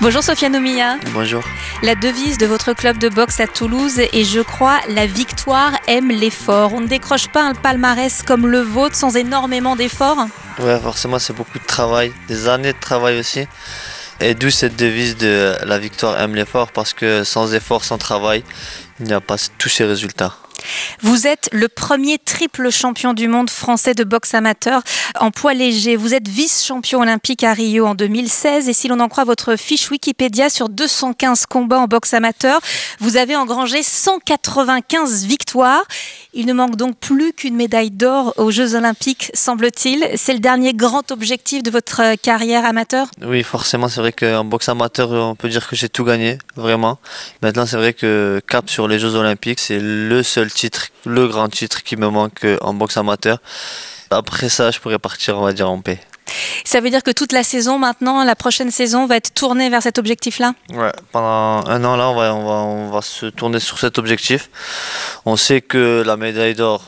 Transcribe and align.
Bonjour 0.00 0.22
Sofiane 0.22 0.54
Omiya. 0.54 0.96
Bonjour. 1.12 1.42
La 1.82 1.96
devise 1.96 2.38
de 2.38 2.46
votre 2.46 2.72
club 2.72 2.98
de 2.98 3.08
boxe 3.08 3.40
à 3.40 3.48
Toulouse 3.48 3.98
est, 3.98 4.22
je 4.22 4.38
crois, 4.38 4.78
la 4.90 5.06
victoire 5.06 5.72
aime 5.88 6.10
l'effort. 6.12 6.72
On 6.72 6.80
ne 6.80 6.86
décroche 6.86 7.26
pas 7.26 7.42
un 7.42 7.54
palmarès 7.54 8.22
comme 8.22 8.46
le 8.46 8.60
vôtre 8.60 8.94
sans 8.94 9.16
énormément 9.16 9.74
d'efforts? 9.74 10.28
Ouais, 10.60 10.78
forcément, 10.78 11.18
c'est 11.18 11.32
beaucoup 11.32 11.58
de 11.58 11.66
travail, 11.66 12.12
des 12.28 12.46
années 12.46 12.72
de 12.72 12.78
travail 12.78 13.18
aussi. 13.18 13.48
Et 14.20 14.34
d'où 14.34 14.50
cette 14.50 14.76
devise 14.76 15.16
de 15.16 15.56
la 15.64 15.80
victoire 15.80 16.20
aime 16.20 16.36
l'effort, 16.36 16.70
parce 16.70 16.94
que 16.94 17.24
sans 17.24 17.52
effort, 17.52 17.84
sans 17.84 17.98
travail, 17.98 18.44
il 19.00 19.06
n'y 19.06 19.12
a 19.12 19.20
pas 19.20 19.36
tous 19.58 19.68
ces 19.68 19.84
résultats. 19.84 20.36
Vous 21.00 21.26
êtes 21.26 21.48
le 21.52 21.68
premier 21.68 22.18
triple 22.18 22.70
champion 22.70 23.14
du 23.14 23.28
monde 23.28 23.50
français 23.50 23.94
de 23.94 24.04
boxe 24.04 24.34
amateur 24.34 24.82
en 25.18 25.30
poids 25.30 25.54
léger. 25.54 25.96
Vous 25.96 26.14
êtes 26.14 26.28
vice-champion 26.28 27.00
olympique 27.00 27.44
à 27.44 27.52
Rio 27.52 27.86
en 27.86 27.94
2016 27.94 28.68
et 28.68 28.72
si 28.72 28.88
l'on 28.88 29.00
en 29.00 29.08
croit 29.08 29.24
votre 29.24 29.56
fiche 29.56 29.90
Wikipédia 29.90 30.50
sur 30.50 30.68
215 30.68 31.46
combats 31.46 31.80
en 31.80 31.86
boxe 31.86 32.14
amateur, 32.14 32.60
vous 33.00 33.16
avez 33.16 33.36
engrangé 33.36 33.82
195 33.82 35.24
victoires. 35.24 35.84
Il 36.34 36.46
ne 36.46 36.52
manque 36.52 36.76
donc 36.76 36.96
plus 36.96 37.32
qu'une 37.32 37.56
médaille 37.56 37.90
d'or 37.90 38.34
aux 38.36 38.50
Jeux 38.50 38.74
olympiques, 38.74 39.30
semble-t-il. 39.34 40.08
C'est 40.16 40.32
le 40.34 40.40
dernier 40.40 40.74
grand 40.74 41.10
objectif 41.10 41.62
de 41.62 41.70
votre 41.70 42.16
carrière 42.16 42.64
amateur? 42.64 43.08
Oui, 43.24 43.42
forcément, 43.42 43.88
c'est 43.88 44.00
vrai 44.00 44.12
qu'en 44.12 44.44
boxe 44.44 44.68
amateur, 44.68 45.10
on 45.10 45.34
peut 45.34 45.48
dire 45.48 45.68
que 45.68 45.76
j'ai 45.76 45.88
tout 45.88 46.04
gagné, 46.04 46.38
vraiment. 46.56 46.98
Maintenant, 47.42 47.66
c'est 47.66 47.76
vrai 47.76 47.92
que 47.92 48.40
cap 48.46 48.68
sur 48.68 48.88
les 48.88 48.98
Jeux 48.98 49.14
olympiques, 49.14 49.60
c'est 49.60 49.80
le 49.80 50.22
seul 50.22 50.47
titre, 50.50 50.88
le 51.04 51.26
grand 51.26 51.48
titre 51.48 51.82
qui 51.82 51.96
me 51.96 52.08
manque 52.08 52.46
en 52.60 52.74
boxe 52.74 52.96
amateur. 52.96 53.38
Après 54.10 54.48
ça, 54.48 54.70
je 54.70 54.78
pourrais 54.78 54.98
partir, 54.98 55.38
on 55.38 55.42
va 55.42 55.52
dire, 55.52 55.70
en 55.70 55.80
paix. 55.80 56.00
Ça 56.64 56.80
veut 56.80 56.90
dire 56.90 57.02
que 57.02 57.10
toute 57.10 57.32
la 57.32 57.42
saison 57.42 57.78
maintenant, 57.78 58.22
la 58.24 58.36
prochaine 58.36 58.70
saison, 58.70 59.06
va 59.06 59.16
être 59.16 59.32
tournée 59.32 59.70
vers 59.70 59.82
cet 59.82 59.98
objectif-là? 59.98 60.54
Ouais, 60.74 60.92
pendant 61.12 61.66
un 61.68 61.84
an 61.84 61.96
là, 61.96 62.10
on 62.10 62.14
va, 62.14 62.34
on, 62.34 62.46
va, 62.46 62.54
on 62.54 62.90
va 62.90 63.02
se 63.02 63.26
tourner 63.26 63.60
sur 63.60 63.78
cet 63.78 63.98
objectif. 63.98 64.50
On 65.24 65.36
sait 65.36 65.60
que 65.60 66.02
la 66.04 66.16
médaille 66.16 66.54
d'or 66.54 66.84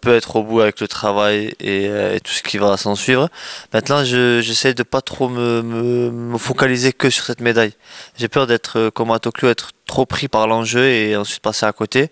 peut 0.00 0.14
être 0.14 0.36
au 0.36 0.42
bout 0.42 0.60
avec 0.60 0.80
le 0.80 0.88
travail 0.88 1.54
et, 1.60 1.86
et 1.86 2.20
tout 2.20 2.32
ce 2.32 2.42
qui 2.42 2.58
va 2.58 2.76
s'en 2.76 2.94
suivre. 2.94 3.28
Maintenant, 3.72 4.04
j'essaie 4.04 4.74
de 4.74 4.82
pas 4.82 5.00
trop 5.00 5.28
me, 5.28 5.62
me, 5.62 6.10
me, 6.10 6.38
focaliser 6.38 6.92
que 6.92 7.10
sur 7.10 7.24
cette 7.24 7.40
médaille. 7.40 7.72
J'ai 8.16 8.28
peur 8.28 8.46
d'être 8.46 8.90
comme 8.90 9.10
à 9.10 9.18
Tokyo, 9.18 9.48
être 9.48 9.70
trop 9.86 10.06
pris 10.06 10.28
par 10.28 10.46
l'enjeu 10.46 10.88
et 10.88 11.16
ensuite 11.16 11.42
passer 11.42 11.66
à 11.66 11.72
côté. 11.72 12.10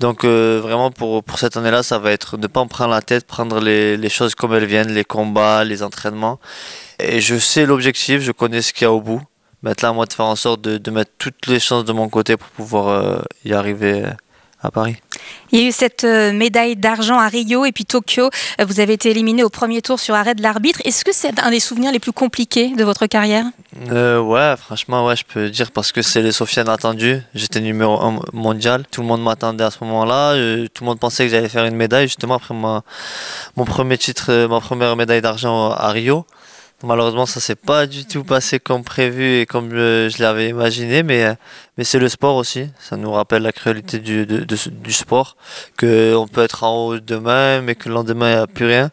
Donc 0.00 0.24
euh, 0.24 0.60
vraiment 0.62 0.90
pour, 0.90 1.22
cette 1.36 1.56
année-là, 1.56 1.82
ça 1.82 1.98
va 1.98 2.10
être 2.10 2.36
ne 2.36 2.46
pas 2.46 2.60
en 2.60 2.66
prendre 2.66 2.90
la 2.90 3.02
tête, 3.02 3.26
prendre 3.26 3.60
les, 3.60 4.08
choses 4.08 4.34
comme 4.34 4.54
elles 4.54 4.66
viennent, 4.66 4.92
les 4.92 5.04
combats, 5.04 5.64
les 5.64 5.82
entraînements. 5.82 6.40
Et 6.98 7.20
je 7.20 7.38
sais 7.38 7.66
l'objectif, 7.66 8.20
je 8.20 8.32
connais 8.32 8.62
ce 8.62 8.72
qu'il 8.72 8.82
y 8.82 8.86
a 8.86 8.92
au 8.92 9.00
bout. 9.00 9.22
Maintenant, 9.62 9.94
moi 9.94 10.06
de 10.06 10.12
faire 10.12 10.26
en 10.26 10.36
sorte 10.36 10.60
de, 10.60 10.76
de, 10.76 10.90
mettre 10.90 11.12
toutes 11.18 11.46
les 11.46 11.58
chances 11.58 11.84
de 11.84 11.92
mon 11.92 12.08
côté 12.08 12.36
pour 12.36 12.48
pouvoir 12.48 12.88
euh, 12.88 13.22
y 13.44 13.54
arriver 13.54 14.04
à 14.60 14.70
Paris. 14.70 14.96
Il 15.54 15.60
y 15.60 15.64
a 15.66 15.68
eu 15.68 15.72
cette 15.72 16.02
euh, 16.02 16.32
médaille 16.32 16.74
d'argent 16.74 17.16
à 17.16 17.28
Rio 17.28 17.64
et 17.64 17.70
puis 17.70 17.84
Tokyo. 17.84 18.28
Vous 18.58 18.80
avez 18.80 18.94
été 18.94 19.12
éliminé 19.12 19.44
au 19.44 19.50
premier 19.50 19.82
tour 19.82 20.00
sur 20.00 20.16
arrêt 20.16 20.34
de 20.34 20.42
l'arbitre. 20.42 20.80
Est-ce 20.84 21.04
que 21.04 21.12
c'est 21.14 21.38
un 21.38 21.52
des 21.52 21.60
souvenirs 21.60 21.92
les 21.92 22.00
plus 22.00 22.10
compliqués 22.10 22.74
de 22.74 22.82
votre 22.82 23.06
carrière? 23.06 23.44
Euh, 23.92 24.18
Ouais, 24.18 24.56
franchement, 24.56 25.06
ouais, 25.06 25.14
je 25.14 25.22
peux 25.24 25.50
dire 25.50 25.70
parce 25.70 25.92
que 25.92 26.02
c'est 26.02 26.22
les 26.22 26.32
Sofiane 26.32 26.68
attendus. 26.68 27.20
J'étais 27.36 27.60
numéro 27.60 28.02
1 28.02 28.18
mondial. 28.32 28.84
Tout 28.90 29.02
le 29.02 29.06
monde 29.06 29.22
m'attendait 29.22 29.62
à 29.62 29.70
ce 29.70 29.78
moment-là. 29.84 30.32
Euh, 30.32 30.66
tout 30.74 30.82
le 30.82 30.88
monde 30.88 30.98
pensait 30.98 31.26
que 31.26 31.30
j'allais 31.30 31.48
faire 31.48 31.66
une 31.66 31.76
médaille 31.76 32.08
justement 32.08 32.34
après 32.34 32.52
mon 32.52 33.64
premier 33.64 33.96
titre, 33.96 34.48
ma 34.50 34.58
première 34.58 34.96
médaille 34.96 35.22
d'argent 35.22 35.70
à 35.70 35.88
Rio. 35.90 36.26
Malheureusement, 36.84 37.24
ça 37.24 37.40
s'est 37.40 37.54
pas 37.54 37.86
du 37.86 38.04
tout 38.04 38.24
passé 38.24 38.60
comme 38.60 38.84
prévu 38.84 39.40
et 39.40 39.46
comme 39.46 39.70
je, 39.70 40.12
je 40.14 40.22
l'avais 40.22 40.50
imaginé, 40.50 41.02
mais, 41.02 41.34
mais 41.78 41.84
c'est 41.84 41.98
le 41.98 42.10
sport 42.10 42.36
aussi. 42.36 42.68
Ça 42.78 42.98
nous 42.98 43.10
rappelle 43.10 43.42
la 43.42 43.52
cruauté 43.52 43.98
du, 44.00 44.26
du 44.26 44.92
sport, 44.92 45.36
qu'on 45.80 46.28
peut 46.30 46.42
être 46.42 46.62
en 46.62 46.86
haut 46.86 47.00
demain, 47.00 47.62
mais 47.62 47.74
que 47.74 47.88
le 47.88 47.94
lendemain, 47.94 48.30
il 48.30 48.36
n'y 48.36 48.42
a 48.42 48.46
plus 48.46 48.66
rien. 48.66 48.90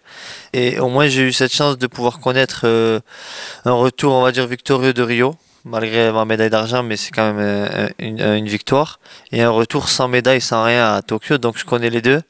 Et 0.53 0.79
au 0.79 0.87
moins, 0.87 1.07
j'ai 1.07 1.23
eu 1.23 1.33
cette 1.33 1.53
chance 1.53 1.77
de 1.77 1.85
pouvoir 1.87 2.21
connaître 2.21 2.61
euh, 2.63 3.01
un 3.65 3.73
retour, 3.73 4.13
on 4.13 4.21
va 4.21 4.31
dire, 4.31 4.47
victorieux 4.47 4.93
de 4.93 5.01
Rio, 5.01 5.35
malgré 5.65 6.13
ma 6.13 6.23
médaille 6.23 6.49
d'argent, 6.49 6.83
mais 6.83 6.95
c'est 6.95 7.11
quand 7.11 7.33
même 7.33 7.89
une, 7.99 8.47
victoire. 8.47 9.01
Et 9.33 9.41
un 9.41 9.49
retour 9.49 9.89
sans 9.89 10.07
médaille, 10.07 10.39
sans 10.39 10.63
rien 10.63 10.93
à 10.93 11.01
Tokyo, 11.01 11.37
donc 11.37 11.57
je 11.57 11.65
connais 11.65 11.89
les 11.89 12.01
deux. 12.01 12.21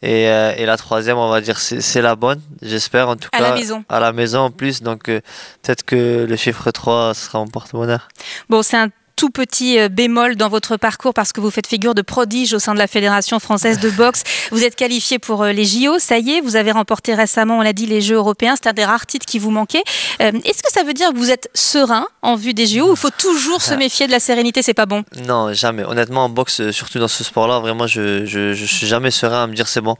Et, 0.00 0.28
euh, 0.28 0.54
et, 0.56 0.64
la 0.64 0.76
troisième, 0.76 1.16
on 1.18 1.28
va 1.28 1.40
dire, 1.40 1.58
c'est 1.58 2.02
la 2.02 2.14
bonne, 2.14 2.40
j'espère 2.62 3.08
en 3.08 3.16
tout 3.16 3.28
à 3.32 3.38
cas. 3.38 3.44
À 3.44 3.48
la 3.48 3.54
maison. 3.56 3.84
À 3.88 4.00
la 4.00 4.12
maison 4.12 4.40
en 4.40 4.50
plus, 4.50 4.82
donc 4.82 5.08
euh, 5.08 5.20
peut-être 5.62 5.84
que 5.84 6.24
le 6.28 6.36
chiffre 6.36 6.70
3 6.70 7.14
sera 7.14 7.40
en 7.40 7.48
porte-bonheur. 7.48 8.08
Bon, 8.48 8.62
c'est 8.62 8.76
un 8.76 8.90
tout 9.18 9.30
petit 9.30 9.80
euh, 9.80 9.88
bémol 9.88 10.36
dans 10.36 10.48
votre 10.48 10.76
parcours 10.76 11.12
parce 11.12 11.32
que 11.32 11.40
vous 11.40 11.50
faites 11.50 11.66
figure 11.66 11.96
de 11.96 12.02
prodige 12.02 12.54
au 12.54 12.60
sein 12.60 12.72
de 12.72 12.78
la 12.78 12.86
Fédération 12.86 13.40
française 13.40 13.80
de 13.80 13.90
boxe. 13.90 14.22
Vous 14.52 14.62
êtes 14.62 14.76
qualifié 14.76 15.18
pour 15.18 15.44
les 15.44 15.64
JO, 15.64 15.98
ça 15.98 16.18
y 16.18 16.30
est, 16.30 16.40
vous 16.40 16.56
avez 16.56 16.70
remporté 16.70 17.14
récemment, 17.14 17.58
on 17.58 17.60
l'a 17.60 17.72
dit, 17.72 17.86
les 17.86 18.00
Jeux 18.00 18.14
européens. 18.14 18.54
C'est 18.56 18.68
un 18.68 18.72
des 18.72 18.84
rares 18.84 19.06
titres 19.06 19.26
qui 19.26 19.38
vous 19.38 19.50
manquait. 19.50 19.82
Est-ce 20.20 20.62
que 20.62 20.72
ça 20.72 20.84
veut 20.84 20.94
dire 20.94 21.10
que 21.12 21.16
vous 21.16 21.30
êtes 21.30 21.50
serein 21.52 22.06
en 22.22 22.36
vue 22.36 22.54
des 22.54 22.66
JO 22.66 22.88
ou 22.88 22.90
il 22.92 22.96
faut 22.96 23.10
toujours 23.10 23.60
se 23.60 23.74
méfier 23.74 24.06
de 24.06 24.12
la 24.12 24.20
sérénité? 24.20 24.62
C'est 24.62 24.74
pas 24.74 24.86
bon 24.86 25.04
Non, 25.26 25.52
jamais. 25.52 25.84
Honnêtement, 25.84 26.24
en 26.24 26.28
boxe, 26.28 26.70
surtout 26.70 26.98
dans 26.98 27.08
ce 27.08 27.24
sport-là, 27.24 27.58
vraiment, 27.58 27.86
je, 27.86 28.24
je, 28.24 28.54
je, 28.54 28.64
suis 28.64 28.86
jamais 28.86 29.10
serein 29.10 29.44
à 29.44 29.46
me 29.46 29.54
dire 29.54 29.68
c'est 29.68 29.80
bon. 29.80 29.96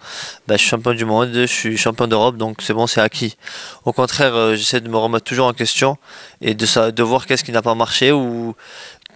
Ben, 0.46 0.54
je 0.54 0.60
suis 0.60 0.70
champion 0.70 0.94
du 0.94 1.04
monde, 1.04 1.30
je 1.32 1.46
suis 1.46 1.76
champion 1.76 2.06
d'Europe, 2.06 2.36
donc 2.36 2.58
c'est 2.62 2.74
bon, 2.74 2.86
c'est 2.86 3.00
acquis. 3.00 3.36
Au 3.84 3.92
contraire, 3.92 4.34
euh, 4.34 4.54
j'essaie 4.54 4.80
de 4.80 4.88
me 4.88 4.96
remettre 4.96 5.24
toujours 5.24 5.46
en 5.46 5.52
question 5.52 5.96
et 6.40 6.54
de, 6.54 6.90
de 6.90 7.02
voir 7.02 7.26
qu'est-ce 7.26 7.44
qui 7.44 7.52
n'a 7.52 7.62
pas 7.62 7.74
marché 7.74 8.12
ou 8.12 8.54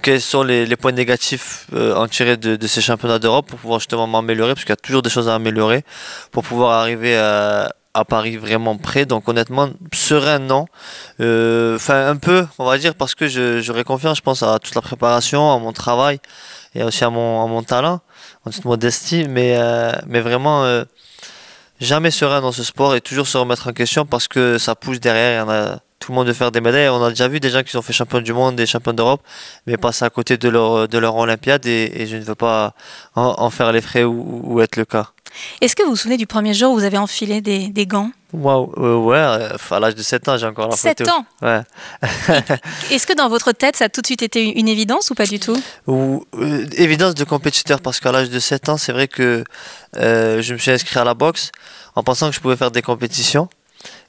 quels 0.02 0.20
sont 0.20 0.42
les, 0.42 0.76
points 0.76 0.92
négatifs 0.92 1.66
euh, 1.72 1.94
en 1.94 2.08
tirés 2.08 2.36
de, 2.36 2.66
ces 2.66 2.80
championnats 2.80 3.18
d'Europe 3.18 3.46
pour 3.46 3.58
pouvoir 3.58 3.80
justement 3.80 4.06
m'améliorer, 4.06 4.54
parce 4.54 4.64
qu'il 4.64 4.72
y 4.72 4.74
a 4.74 4.76
toujours 4.76 5.02
des 5.02 5.10
choses 5.10 5.28
à 5.28 5.34
améliorer, 5.34 5.84
pour 6.32 6.42
pouvoir 6.42 6.72
arriver 6.80 7.16
à, 7.16 7.72
Paris 8.08 8.36
vraiment 8.36 8.76
prêt. 8.78 9.04
Donc 9.06 9.28
honnêtement, 9.28 9.68
serein, 9.92 10.38
non. 10.38 10.66
Enfin, 11.18 11.94
euh, 11.94 12.10
un 12.10 12.16
peu, 12.16 12.46
on 12.58 12.64
va 12.64 12.78
dire, 12.78 12.94
parce 12.94 13.14
que 13.14 13.28
j'aurais 13.60 13.84
confiance, 13.84 14.18
je 14.18 14.22
pense, 14.22 14.42
à 14.42 14.58
toute 14.58 14.74
la 14.74 14.80
préparation, 14.80 15.52
à 15.52 15.58
mon 15.58 15.72
travail 15.72 16.18
et 16.74 16.82
aussi 16.82 17.04
à 17.04 17.10
mon, 17.10 17.62
talent, 17.62 18.00
en 18.46 18.50
toute 18.50 18.64
modestie. 18.64 19.26
Mais, 19.28 19.56
euh, 19.58 19.92
mais 20.06 20.20
vraiment, 20.20 20.64
euh, 20.64 20.84
jamais 21.80 22.10
serein 22.10 22.40
dans 22.40 22.52
ce 22.52 22.64
sport 22.64 22.94
et 22.94 23.00
toujours 23.02 23.26
se 23.26 23.36
remettre 23.36 23.68
en 23.68 23.72
question 23.72 24.06
parce 24.06 24.26
que 24.26 24.58
ça 24.58 24.74
pousse 24.74 24.98
derrière. 24.98 25.80
Tout 26.02 26.10
le 26.10 26.16
monde 26.16 26.26
de 26.26 26.32
faire 26.32 26.50
des 26.50 26.60
médailles. 26.60 26.88
On 26.88 27.02
a 27.02 27.10
déjà 27.10 27.28
vu 27.28 27.38
des 27.38 27.50
gens 27.50 27.62
qui 27.62 27.76
ont 27.76 27.82
fait 27.82 27.92
champion 27.92 28.20
du 28.20 28.32
monde 28.32 28.58
et 28.58 28.66
champion 28.66 28.92
d'Europe, 28.92 29.22
mais 29.66 29.76
passer 29.76 30.04
à 30.04 30.10
côté 30.10 30.36
de 30.36 30.48
leur, 30.48 30.88
de 30.88 30.98
leur 30.98 31.14
Olympiade 31.16 31.64
et, 31.66 31.92
et 31.94 32.06
je 32.06 32.16
ne 32.16 32.22
veux 32.22 32.34
pas 32.34 32.74
en, 33.14 33.34
en 33.38 33.50
faire 33.50 33.70
les 33.72 33.80
frais 33.80 34.02
ou, 34.04 34.40
ou, 34.44 34.60
être 34.60 34.76
le 34.76 34.84
cas. 34.84 35.06
Est-ce 35.60 35.74
que 35.76 35.82
vous 35.82 35.90
vous 35.90 35.96
souvenez 35.96 36.18
du 36.18 36.26
premier 36.26 36.52
jour 36.52 36.72
où 36.72 36.74
vous 36.74 36.84
avez 36.84 36.98
enfilé 36.98 37.40
des, 37.40 37.68
des 37.68 37.86
gants? 37.86 38.10
Waouh, 38.32 38.72
euh, 38.78 38.96
ouais, 38.96 39.18
à 39.18 39.80
l'âge 39.80 39.94
de 39.94 40.02
7 40.02 40.28
ans, 40.28 40.36
j'ai 40.36 40.46
encore 40.46 40.68
la 40.68 40.76
7 40.76 40.98
photo. 40.98 41.10
ans 41.10 41.26
Ouais. 41.42 41.60
Est-ce 42.90 43.06
que 43.06 43.14
dans 43.14 43.28
votre 43.28 43.52
tête, 43.52 43.76
ça 43.76 43.84
a 43.84 43.88
tout 43.88 44.00
de 44.00 44.06
suite 44.06 44.22
été 44.22 44.58
une 44.58 44.68
évidence 44.68 45.10
ou 45.10 45.14
pas 45.14 45.26
du 45.26 45.38
tout? 45.38 45.56
Ou, 45.86 46.24
euh, 46.34 46.66
Évidence 46.76 47.14
de 47.14 47.24
compétiteur, 47.24 47.80
parce 47.80 48.00
qu'à 48.00 48.10
l'âge 48.10 48.30
de 48.30 48.38
7 48.38 48.68
ans, 48.70 48.76
c'est 48.76 48.92
vrai 48.92 49.06
que 49.08 49.44
euh, 49.96 50.42
je 50.42 50.54
me 50.54 50.58
suis 50.58 50.70
inscrit 50.70 50.98
à 50.98 51.04
la 51.04 51.14
boxe 51.14 51.52
en 51.94 52.02
pensant 52.02 52.28
que 52.28 52.34
je 52.34 52.40
pouvais 52.40 52.56
faire 52.56 52.70
des 52.70 52.82
compétitions. 52.82 53.48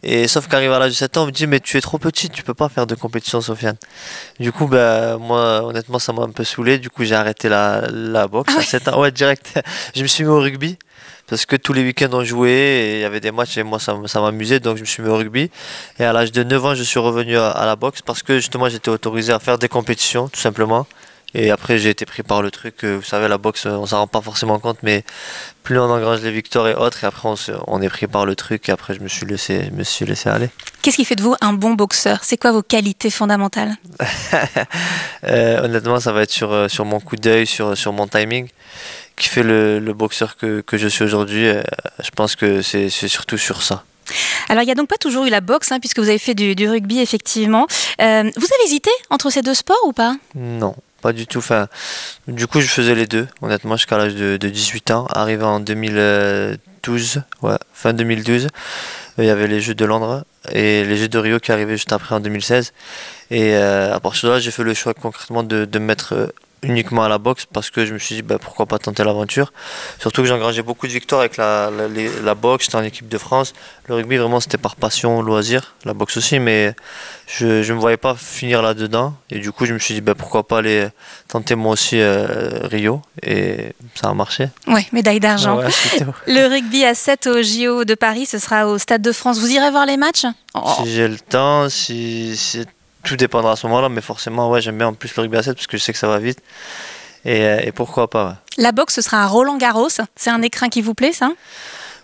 Et 0.04 0.28
sauf 0.28 0.48
qu'arrive 0.48 0.72
à 0.72 0.80
l'âge 0.80 0.92
de 0.92 0.96
7 0.98 1.18
ans, 1.18 1.24
on 1.24 1.26
me 1.28 1.32
dit 1.32 1.48
mais 1.48 1.60
tu 1.60 1.78
es 1.78 1.82
trop 1.82 1.98
petit, 1.98 2.30
tu 2.30 2.44
peux 2.44 2.54
pas 2.54 2.70
faire 2.70 2.86
de 2.86 2.96
compétition 2.96 3.42
Sofiane. 3.42 3.78
Du 4.40 4.52
coup 4.52 4.68
ben 4.68 5.18
moi 5.18 5.64
honnêtement 5.64 6.00
ça 6.00 6.12
m'a 6.14 6.24
un 6.24 6.30
peu 6.32 6.44
saoulé, 6.44 6.78
du 6.78 6.90
coup 6.90 7.04
j'ai 7.04 7.16
arrêté 7.16 7.50
la, 7.50 7.88
la 7.90 8.28
boxe 8.28 8.56
à 8.58 8.62
7 8.62 8.90
ans. 8.90 9.00
Ouais 9.02 9.12
direct. 9.12 9.60
je 9.96 10.02
me 10.02 10.08
suis 10.08 10.24
mis 10.24 10.30
au 10.30 10.40
rugby 10.40 10.78
parce 11.28 11.46
que 11.46 11.56
tous 11.56 11.74
les 11.74 11.84
week-ends 11.84 12.10
on 12.12 12.24
jouait 12.24 12.52
et 12.52 12.96
il 12.96 13.02
y 13.02 13.06
avait 13.06 13.22
des 13.22 13.32
matchs 13.32 13.58
et 13.58 13.64
moi 13.64 13.80
ça, 13.80 13.98
ça 14.08 14.20
m'amusait 14.22 14.60
donc 14.60 14.76
je 14.78 14.82
me 14.82 14.86
suis 14.86 15.02
mis 15.02 15.10
au 15.10 15.16
rugby. 15.16 15.50
Et 16.00 16.04
à 16.04 16.12
l'âge 16.12 16.32
de 16.32 16.44
9 16.44 16.66
ans 16.66 16.76
je 16.76 16.84
suis 16.84 17.00
revenu 17.00 17.38
à 17.38 17.66
la 17.66 17.76
boxe 17.76 18.02
parce 18.02 18.24
que 18.24 18.36
justement 18.36 18.68
j'étais 18.70 18.90
autorisé 18.90 19.32
à 19.32 19.40
faire 19.40 19.58
des 19.58 19.70
compétitions 19.70 20.28
tout 20.28 20.40
simplement. 20.40 20.86
Et 21.36 21.50
après, 21.52 21.78
j'ai 21.80 21.90
été 21.90 22.06
pris 22.06 22.22
par 22.24 22.42
le 22.42 22.52
truc. 22.52 22.84
Vous 22.84 23.02
savez, 23.02 23.28
la 23.28 23.38
boxe, 23.38 23.66
on 23.66 23.86
s'en 23.86 24.00
rend 24.00 24.08
pas 24.08 24.22
forcément 24.22 24.60
compte, 24.60 24.78
mais 24.84 25.04
plus 25.64 25.80
on 25.80 25.84
engrange 25.90 26.22
les 26.22 26.32
victoires 26.32 26.68
et 26.68 26.76
autres, 26.76 27.04
et 27.04 27.08
après, 27.08 27.28
on, 27.28 27.36
se, 27.36 27.52
on 27.68 27.82
est 27.82 27.90
pris 27.90 28.06
par 28.08 28.26
le 28.26 28.36
truc. 28.36 28.70
Et 28.70 28.72
après, 28.72 28.94
je 28.94 29.00
me 29.00 29.08
suis 29.08 29.26
laissé, 29.26 29.70
me 29.72 29.84
suis 29.84 30.06
laissé 30.06 30.30
aller. 30.30 30.50
Qu'est-ce 30.84 30.98
qui 30.98 31.06
fait 31.06 31.16
de 31.16 31.24
vous 31.24 31.36
un 31.42 31.54
bon 31.54 31.72
boxeur? 31.72 32.20
C'est 32.24 32.38
quoi 32.38 32.52
vos 32.52 32.62
qualités 32.64 33.10
fondamentales? 33.10 33.76
Euh, 35.26 35.64
Honnêtement, 35.64 36.02
ça 36.02 36.12
va 36.12 36.24
être 36.24 36.32
sur, 36.32 36.70
sur 36.70 36.84
mon 36.84 37.00
coup 37.00 37.16
d'œil, 37.16 37.48
sur, 37.48 37.78
sur 37.78 37.94
mon 37.94 38.08
timing, 38.08 38.50
qui 39.16 39.30
fait 39.30 39.42
le, 39.44 39.80
le 39.80 39.94
boxeur 39.94 40.36
que, 40.36 40.60
que 40.60 40.78
je 40.78 40.90
suis 40.90 41.04
aujourd'hui. 41.06 41.48
Euh, 41.48 41.64
je 42.04 42.10
pense 42.10 42.36
que 42.36 42.62
c'est 42.62 42.90
surtout 42.90 43.38
sur 43.38 43.62
ça. 43.64 43.86
Alors, 44.50 44.64
il 44.64 44.66
n'y 44.66 44.72
a 44.74 44.76
donc 44.76 44.90
pas 44.90 44.98
toujours 44.98 45.26
eu 45.26 45.30
la 45.30 45.40
boxe, 45.40 45.72
hein, 45.72 45.80
puisque 45.80 46.00
vous 46.00 46.10
avez 46.10 46.18
fait 46.20 46.36
du, 46.36 46.56
du 46.56 46.70
rugby, 46.70 47.00
effectivement. 47.00 47.68
Euh, 48.02 48.24
vous 48.24 48.46
avez 48.46 48.66
hésité 48.66 48.90
entre 49.10 49.30
ces 49.30 49.42
deux 49.42 49.54
sports 49.54 49.80
ou 49.86 49.94
pas? 49.94 50.16
Non 50.36 50.76
pas 51.04 51.14
du 51.14 51.28
tout. 51.28 51.40
Enfin, 51.40 51.68
du 52.28 52.48
coup, 52.48 52.62
je 52.62 52.68
faisais 52.68 52.96
les 52.96 53.06
deux, 53.06 53.28
honnêtement, 53.42 53.76
jusqu'à 53.76 53.98
l'âge 53.98 54.16
de, 54.16 54.38
de, 54.38 54.50
18 54.50 54.92
ans. 54.92 55.06
Arrivé 55.10 55.44
en 55.44 55.60
2012, 55.60 57.22
ouais, 57.44 57.58
fin 57.74 57.94
2012, 57.94 58.48
il 59.18 59.26
y 59.26 59.30
avait 59.30 59.48
les 59.48 59.60
Jeux 59.62 59.76
de 59.76 59.86
Londres. 59.86 60.24
et 60.52 60.86
les 60.86 60.98
Jeux 60.98 61.10
de 61.10 61.18
Rio 61.20 61.40
qui 61.40 61.52
arrivaient 61.52 61.78
juste 61.78 61.92
après 61.94 62.16
en 62.16 62.22
2016. 62.22 62.72
Et 63.32 63.56
à 63.56 64.00
partir 64.00 64.30
de 64.30 64.34
là, 64.36 64.40
j'ai 64.40 64.52
fait 64.52 64.64
le 64.64 64.74
choix 64.74 64.94
concrètement 64.94 65.44
de, 65.44 65.66
de 65.66 65.80
me 65.80 65.86
mettre 65.86 66.34
uniquement 66.64 67.04
à 67.04 67.10
la 67.10 67.18
boxe 67.18 67.46
parce 67.52 67.70
que 67.70 67.86
je 67.86 67.94
me 67.94 68.00
suis 68.00 68.16
dit 68.16 68.22
bah, 68.22 68.38
pourquoi 68.40 68.66
pas 68.66 68.80
tenter 68.80 69.04
l'aventure. 69.04 69.54
Surtout 70.00 70.22
que 70.22 70.28
j'ai 70.28 70.34
engagé 70.34 70.62
beaucoup 70.62 70.88
de 70.88 70.92
victoires 70.92 71.22
avec 71.22 71.38
la, 71.38 71.70
la, 72.24 72.36
boxe, 72.36 72.66
j'étais 72.66 72.78
en 72.78 72.84
équipe 72.84 73.08
de 73.08 73.18
France. 73.18 73.54
Le 73.88 73.96
rugby 73.96 74.18
vraiment 74.18 74.40
c'était 74.40 74.58
par 74.58 74.76
passion, 74.76 75.22
loisir, 75.22 75.76
la 75.86 75.94
boxe 75.94 76.18
aussi, 76.18 76.40
mais 76.40 76.76
je 77.28 77.46
ne 77.46 77.74
me 77.74 77.80
voyais 77.80 77.98
pas 77.98 78.16
finir 78.16 78.62
là-dedans. 78.62 79.14
Et 79.30 79.40
du 79.40 79.52
coup 79.52 79.66
je 79.66 79.74
me 79.74 79.80
suis 79.80 79.94
dit 79.96 80.02
bah, 80.02 80.16
pourquoi 80.16 80.48
pas 80.48 80.60
aller 80.60 80.88
tenter 81.28 81.56
moi 81.56 81.74
aussi 81.74 82.00
euh, 82.00 82.60
Rio 82.64 83.02
et 83.22 83.74
ça 83.96 84.10
a 84.10 84.14
marché. 84.14 84.50
Oui, 84.68 84.88
médaille 84.92 85.20
d'argent. 85.20 85.60
le 86.28 86.48
rugby 86.48 86.86
à 86.86 86.96
7 86.96 87.28
au 87.28 87.42
JO 87.42 87.86
de 87.86 87.96
Paris, 87.96 88.26
ce 88.26 88.40
sera 88.40 88.68
au 88.68 88.78
Stade 88.78 89.02
de 89.02 89.12
France. 89.12 89.40
Vous 89.40 89.52
irez 89.52 89.70
voir 89.70 89.86
les 89.86 89.98
matchs? 89.98 90.26
Si 90.78 90.94
j'ai 90.94 91.08
le 91.08 91.18
temps, 91.18 91.68
si, 91.70 92.38
si 92.38 92.66
tout 93.04 93.16
dépendra 93.16 93.52
à 93.52 93.56
ce 93.56 93.68
moment-là, 93.68 93.90
mais 93.90 94.02
forcément, 94.02 94.50
ouais, 94.50 94.62
j'aime 94.62 94.78
bien 94.78 94.88
en 94.88 94.94
plus 94.94 95.16
le 95.16 95.22
rugby 95.22 95.38
à 95.38 95.44
7 95.44 95.56
parce 95.56 95.68
que 95.68 95.78
je 95.78 95.84
sais 95.84 95.94
que 95.94 96.00
ça 96.00 96.08
va 96.08 96.20
vite. 96.20 96.40
Et, 97.26 97.42
euh, 97.44 97.72
pourquoi 97.74 98.10
pas. 98.10 98.38
La 98.58 98.72
boxe, 98.72 98.96
ce 98.96 99.02
sera 99.02 99.18
un 99.24 99.28
Roland 99.28 99.58
Garros. 99.58 99.90
C'est 100.16 100.30
un 100.30 100.42
écrin 100.42 100.70
qui 100.70 100.82
vous 100.82 100.94
plaît, 100.94 101.14
ça? 101.14 101.32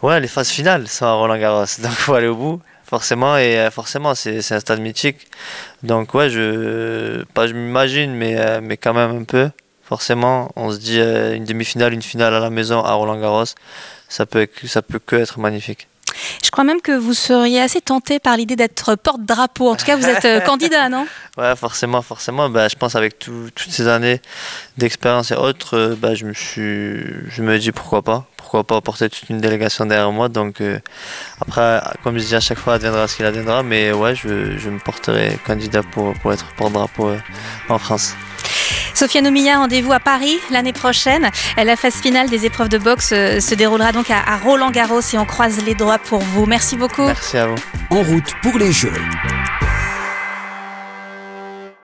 Ouais, 0.02 0.20
les 0.20 0.28
phases 0.28 0.50
finales 0.50 0.88
sont 0.88 1.06
à 1.06 1.14
Roland 1.14 1.38
Garros. 1.38 1.66
Donc, 1.82 1.92
il 1.92 1.98
faut 1.98 2.14
aller 2.14 2.28
au 2.28 2.36
bout, 2.36 2.62
forcément. 2.86 3.38
Et 3.38 3.60
euh, 3.60 3.72
forcément, 3.72 4.16
c'est 4.16 4.52
un 4.52 4.60
stade 4.60 4.80
mythique. 4.80 5.28
Donc, 5.84 6.14
ouais, 6.14 6.30
je, 6.30 7.24
pas 7.34 7.48
je 7.48 7.54
m'imagine, 7.54 8.14
mais, 8.14 8.38
euh, 8.38 8.60
mais 8.62 8.78
quand 8.78 8.94
même 8.94 9.22
un 9.22 9.24
peu. 9.24 9.50
Forcément, 9.84 10.52
on 10.56 10.72
se 10.72 10.78
dit 10.78 11.00
une 11.00 11.46
demi-finale, 11.46 11.94
une 11.94 12.04
finale 12.04 12.36
à 12.36 12.40
la 12.40 12.52
maison 12.52 12.84
à 12.84 12.94
Roland 12.94 13.20
Garros. 13.20 13.46
Ça 14.08 14.28
peut, 14.28 14.48
ça 14.66 14.84
peut 14.84 15.00
que 15.00 15.16
être 15.16 15.40
magnifique. 15.40 15.88
Je 16.44 16.52
crois 16.52 16.64
même 16.64 16.82
que 16.82 16.92
vous 16.92 17.14
seriez 17.14 17.60
assez 17.60 17.82
tenté 17.82 18.20
par 18.20 18.38
l'idée 18.38 18.56
d'être 18.56 18.96
porte-drapeau. 18.96 19.70
En 19.70 19.76
tout 19.76 19.86
cas, 19.86 19.98
vous 19.98 20.08
êtes 20.08 20.26
euh, 20.26 20.40
candidat, 20.46 20.90
non? 20.90 21.06
Ouais, 21.38 21.56
forcément, 21.56 22.02
forcément. 22.02 22.50
Bah, 22.50 22.68
je 22.68 22.76
pense 22.76 22.96
avec 22.96 23.20
toutes 23.20 23.54
ces 23.70 23.88
années 23.88 24.22
d'expérience 24.78 25.32
et 25.32 25.36
autres, 25.36 25.78
euh, 25.78 25.96
bah, 25.96 26.16
je 26.16 26.26
me 26.26 26.34
suis, 26.34 27.04
je 27.30 27.42
me 27.42 27.58
dis 27.60 27.72
pourquoi 27.72 28.02
pas, 28.02 28.26
pourquoi 28.38 28.64
pas 28.64 28.80
porter 28.82 29.10
toute 29.10 29.30
une 29.30 29.40
délégation 29.40 29.86
derrière 29.86 30.12
moi. 30.12 30.30
Donc 30.30 30.62
euh, 30.62 30.80
après, 31.42 31.82
comme 32.04 32.18
je 32.18 32.26
dis 32.26 32.36
à 32.36 32.40
chaque 32.40 32.60
fois, 32.60 32.76
adviendra 32.76 33.08
ce 33.08 33.18
qu'il 33.18 33.26
adviendra. 33.26 33.64
Mais 33.64 33.92
ouais, 33.92 34.16
je, 34.16 34.28
me 34.28 34.80
porterai 34.80 35.38
candidat 35.46 35.84
pour, 35.84 36.14
pour 36.22 36.32
être 36.32 36.46
porte-drapeau 36.56 37.12
en 37.68 37.78
France. 37.80 38.16
Sofiane 39.00 39.28
Oumia, 39.28 39.60
rendez-vous 39.60 39.94
à 39.94 40.02
Paris 40.02 40.42
l'année 40.52 40.74
prochaine. 40.74 41.30
La 41.56 41.78
phase 41.78 42.02
finale 42.02 42.30
des 42.30 42.46
épreuves 42.46 42.68
de 42.68 42.78
boxe 42.78 43.12
euh, 43.14 43.40
se 43.40 43.56
déroulera 43.56 43.94
donc 43.94 44.12
à 44.12 44.36
Roland 44.44 44.72
Garros 44.72 45.00
et 45.14 45.18
on 45.18 45.24
croise 45.24 45.64
les 45.64 45.74
doigts 45.74 46.00
pour 46.00 46.20
vous. 46.20 46.46
Merci 46.46 46.76
beaucoup. 46.76 47.06
Merci 47.06 47.38
à 47.38 47.48
vous. 47.48 47.56
En 47.92 48.04
route 48.04 48.34
pour 48.42 48.58
les 48.60 48.74
Jeux. 48.74 48.92